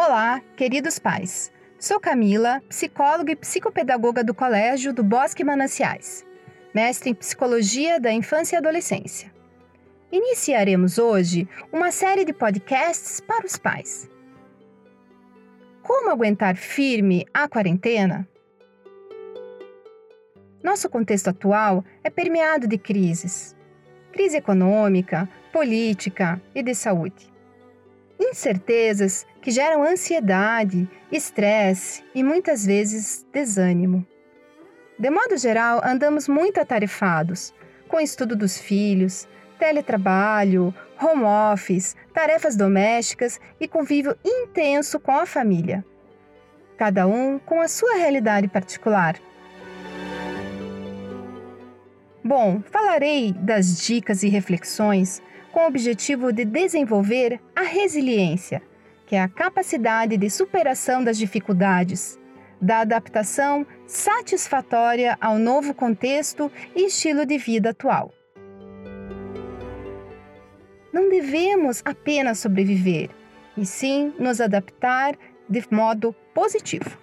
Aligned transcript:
Olá, 0.00 0.40
queridos 0.54 0.96
pais. 0.96 1.52
Sou 1.76 1.98
Camila, 1.98 2.62
psicóloga 2.68 3.32
e 3.32 3.36
psicopedagoga 3.36 4.22
do 4.22 4.32
Colégio 4.32 4.92
do 4.92 5.02
Bosque 5.02 5.42
Mananciais, 5.42 6.24
mestre 6.72 7.10
em 7.10 7.14
Psicologia 7.14 7.98
da 7.98 8.12
Infância 8.12 8.54
e 8.54 8.58
Adolescência. 8.58 9.34
Iniciaremos 10.12 10.98
hoje 10.98 11.48
uma 11.72 11.90
série 11.90 12.24
de 12.24 12.32
podcasts 12.32 13.18
para 13.18 13.44
os 13.44 13.56
pais. 13.56 14.08
Como 15.82 16.10
aguentar 16.10 16.54
firme 16.54 17.26
a 17.34 17.48
quarentena? 17.48 18.28
Nosso 20.62 20.88
contexto 20.88 21.26
atual 21.26 21.84
é 22.04 22.08
permeado 22.08 22.68
de 22.68 22.78
crises: 22.78 23.56
crise 24.12 24.36
econômica, 24.36 25.28
política 25.52 26.40
e 26.54 26.62
de 26.62 26.72
saúde. 26.72 27.36
Incertezas 28.30 29.26
que 29.40 29.50
geram 29.50 29.82
ansiedade, 29.82 30.88
estresse 31.10 32.04
e 32.14 32.22
muitas 32.22 32.66
vezes 32.66 33.26
desânimo. 33.32 34.06
De 34.98 35.08
modo 35.10 35.36
geral, 35.36 35.80
andamos 35.82 36.28
muito 36.28 36.60
atarefados, 36.60 37.54
com 37.88 37.96
o 37.96 38.00
estudo 38.00 38.36
dos 38.36 38.58
filhos, 38.58 39.26
teletrabalho, 39.58 40.74
home 41.00 41.24
office, 41.24 41.96
tarefas 42.12 42.56
domésticas 42.56 43.40
e 43.58 43.66
convívio 43.66 44.16
intenso 44.24 45.00
com 45.00 45.12
a 45.18 45.24
família. 45.24 45.84
Cada 46.76 47.06
um 47.06 47.38
com 47.38 47.60
a 47.60 47.68
sua 47.68 47.94
realidade 47.94 48.46
particular. 48.48 49.16
Bom, 52.24 52.60
falarei 52.70 53.32
das 53.32 53.80
dicas 53.80 54.22
e 54.22 54.28
reflexões 54.28 55.22
com 55.52 55.60
o 55.60 55.66
objetivo 55.66 56.32
de 56.32 56.44
desenvolver 56.44 57.40
a 57.54 57.62
resiliência, 57.62 58.60
que 59.06 59.14
é 59.14 59.20
a 59.20 59.28
capacidade 59.28 60.16
de 60.16 60.28
superação 60.28 61.02
das 61.02 61.16
dificuldades, 61.16 62.18
da 62.60 62.80
adaptação 62.80 63.66
satisfatória 63.86 65.16
ao 65.20 65.38
novo 65.38 65.72
contexto 65.72 66.50
e 66.74 66.86
estilo 66.86 67.24
de 67.24 67.38
vida 67.38 67.70
atual. 67.70 68.12
Não 70.92 71.08
devemos 71.08 71.82
apenas 71.84 72.40
sobreviver, 72.40 73.10
e 73.56 73.64
sim 73.64 74.12
nos 74.18 74.40
adaptar 74.40 75.16
de 75.48 75.62
modo 75.70 76.14
positivo. 76.34 76.98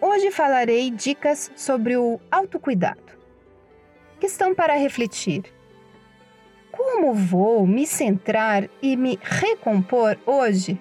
Hoje 0.00 0.30
falarei 0.30 0.90
dicas 0.90 1.50
sobre 1.56 1.96
o 1.96 2.20
autocuidado. 2.30 3.17
Questão 4.20 4.52
para 4.52 4.74
refletir. 4.74 5.44
Como 6.72 7.14
vou 7.14 7.64
me 7.64 7.86
centrar 7.86 8.68
e 8.82 8.96
me 8.96 9.16
recompor 9.22 10.18
hoje? 10.26 10.76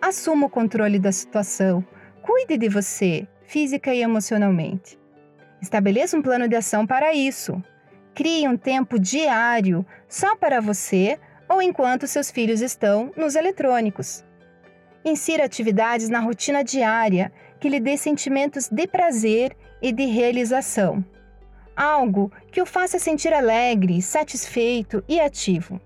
Assuma 0.00 0.46
o 0.46 0.50
controle 0.50 1.00
da 1.00 1.10
situação. 1.10 1.84
Cuide 2.22 2.56
de 2.56 2.68
você, 2.68 3.26
física 3.48 3.92
e 3.92 4.00
emocionalmente. 4.00 4.96
Estabeleça 5.60 6.16
um 6.16 6.22
plano 6.22 6.46
de 6.46 6.54
ação 6.54 6.86
para 6.86 7.12
isso. 7.12 7.60
Crie 8.14 8.46
um 8.46 8.56
tempo 8.56 8.96
diário 8.96 9.84
só 10.08 10.36
para 10.36 10.60
você 10.60 11.18
ou 11.48 11.60
enquanto 11.60 12.06
seus 12.06 12.30
filhos 12.30 12.60
estão 12.60 13.12
nos 13.16 13.34
eletrônicos. 13.34 14.24
Insira 15.04 15.44
atividades 15.44 16.08
na 16.08 16.20
rotina 16.20 16.62
diária 16.62 17.32
que 17.58 17.68
lhe 17.68 17.80
dê 17.80 17.96
sentimentos 17.96 18.68
de 18.68 18.86
prazer 18.86 19.56
e 19.82 19.90
de 19.90 20.04
realização 20.04 21.04
algo 21.76 22.30
que 22.50 22.62
o 22.62 22.66
faça 22.66 22.98
sentir 22.98 23.32
alegre, 23.32 24.00
satisfeito 24.02 25.02
e 25.08 25.20
ativo. 25.20 25.80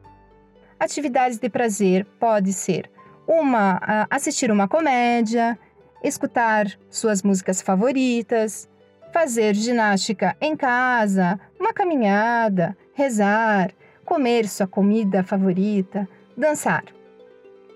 Atividades 0.78 1.38
de 1.38 1.48
prazer 1.48 2.04
pode 2.20 2.52
ser 2.52 2.90
uma 3.26 4.06
assistir 4.08 4.50
uma 4.50 4.68
comédia, 4.68 5.58
escutar 6.02 6.66
suas 6.88 7.22
músicas 7.22 7.60
favoritas, 7.60 8.68
fazer 9.12 9.54
ginástica 9.54 10.36
em 10.40 10.56
casa, 10.56 11.38
uma 11.58 11.72
caminhada, 11.72 12.76
rezar, 12.94 13.70
comer 14.04 14.48
sua 14.48 14.66
comida 14.66 15.22
favorita, 15.22 16.08
dançar. 16.36 16.84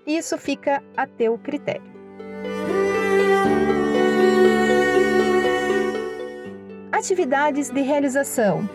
Isso 0.05 0.37
fica 0.37 0.81
a 0.97 1.05
teu 1.05 1.37
critério. 1.37 1.92
Atividades 7.03 7.69
de 7.69 7.81
realização. 7.81 8.67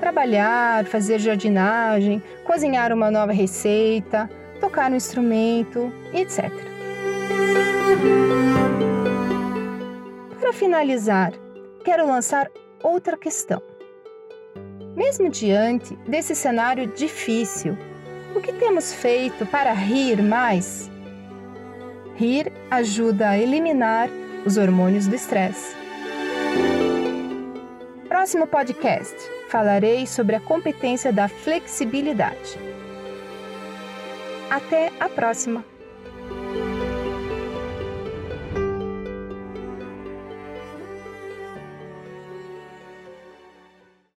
Trabalhar, 0.00 0.84
fazer 0.84 1.20
jardinagem, 1.20 2.20
cozinhar 2.42 2.92
uma 2.92 3.08
nova 3.08 3.30
receita, 3.30 4.28
tocar 4.60 4.90
um 4.90 4.96
instrumento, 4.96 5.92
etc. 6.12 6.50
Para 10.40 10.52
finalizar, 10.52 11.32
quero 11.84 12.04
lançar 12.04 12.50
outra 12.82 13.16
questão. 13.16 13.62
Mesmo 14.96 15.30
diante 15.30 15.94
desse 16.08 16.34
cenário 16.34 16.88
difícil, 16.88 17.78
o 18.34 18.40
que 18.40 18.52
temos 18.54 18.92
feito 18.92 19.46
para 19.46 19.72
rir 19.72 20.20
mais? 20.20 20.90
Rir 22.16 22.52
ajuda 22.72 23.30
a 23.30 23.38
eliminar 23.38 24.08
os 24.44 24.56
hormônios 24.56 25.06
do 25.06 25.14
estresse 25.14 25.83
próximo 28.24 28.46
podcast 28.46 29.14
falarei 29.50 30.06
sobre 30.06 30.34
a 30.34 30.40
competência 30.40 31.12
da 31.12 31.28
flexibilidade. 31.28 32.58
Até 34.50 34.90
a 34.98 35.10
próxima! 35.10 35.73